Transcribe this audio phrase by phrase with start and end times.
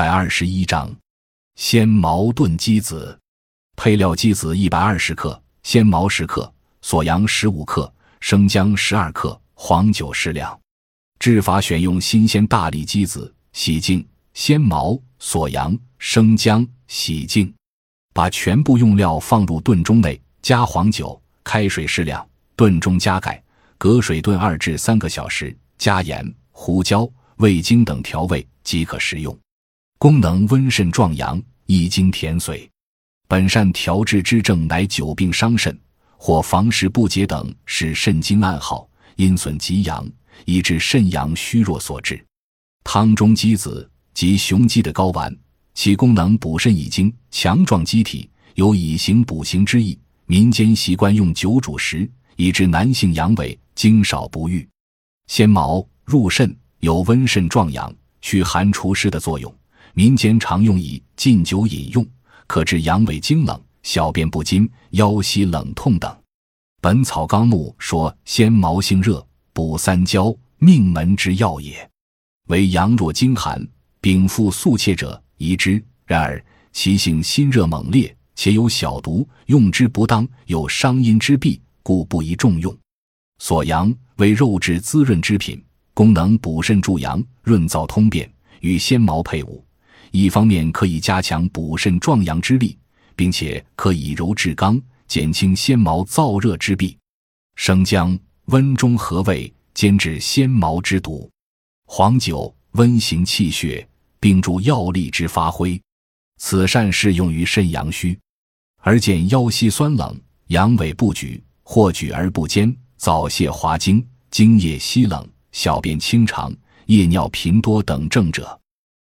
[0.00, 0.90] 百二十一章，
[1.56, 3.20] 鲜毛炖鸡子。
[3.76, 10.58] 配料：鸡子一百二十克，鲜毛十克，锁阳十五克，生姜十二克，黄酒适量。
[11.18, 14.02] 制法：选用新鲜大粒鸡子，洗净，
[14.32, 17.52] 鲜毛、锁阳、生姜洗净，
[18.14, 22.26] 把全部用料放入炖盅内，加黄酒，开水适量，
[22.56, 23.44] 炖盅加盖，
[23.76, 27.06] 隔水炖二至三个小时，加盐、胡椒、
[27.36, 29.38] 味精等调味即可食用。
[30.00, 32.66] 功能：温肾壮阳，益精填髓。
[33.28, 35.78] 本善调治之症，乃久病伤肾
[36.16, 40.10] 或房事不节等，使肾精暗耗，阴损极阳，
[40.46, 42.18] 以致肾阳虚弱所致。
[42.82, 45.36] 汤中鸡子即雄鸡的睾丸，
[45.74, 49.98] 其功能补肾益精，强壮机体，有以形补形之意。
[50.24, 54.66] 民间习惯用酒煮食，以致男性阳痿、精少不育。
[55.26, 59.54] 鲜毛入肾，有温肾壮阳、祛寒除湿的作用，
[59.94, 62.06] 民间常用以浸酒饮用。
[62.46, 66.10] 可治阳痿、精冷、小便不津、腰膝冷痛等。
[66.80, 71.88] 《本草纲目》说：“鲜毛性热，补三焦，命门之要也。
[72.48, 73.64] 为阳若精寒、
[74.00, 75.80] 禀赋素切者宜之。
[76.06, 82.76] 然而其性心热猛烈，且有小毒，用之不当，有伤阴之弊，故不宜重用。
[83.38, 85.62] 锁阳为肉质滋润之品，
[85.94, 89.64] 功能补肾助阳、润燥通便，与鲜毛配伍。”
[90.10, 92.76] 一方面可以加强补肾壮阳之力，
[93.14, 96.96] 并且可以柔治刚，减轻纤毛燥热之弊。
[97.56, 101.28] 生姜温中和胃，兼治纤毛之毒；
[101.86, 103.86] 黄酒温行气血，
[104.18, 105.80] 并助药力之发挥。
[106.38, 108.18] 此膳适用于肾阳虚，
[108.78, 116.52] 而见腰膝酸冷、阳痿不举，或举而不坚，早泄滑精、精液稀冷、小便清长、
[116.86, 118.59] 夜尿频多等症者。